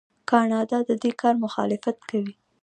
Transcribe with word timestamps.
کاناډا 0.29 0.79
د 0.89 0.91
دې 1.01 1.11
کار 1.21 1.35
مخالفت 1.45 1.97
کوي. 2.09 2.33